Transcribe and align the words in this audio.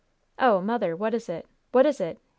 "Oh, 0.39 0.61
mother! 0.61 0.95
what 0.95 1.13
is 1.13 1.29
it? 1.29 1.45
What 1.71 1.85
is 1.85 2.01
it? 2.01 2.17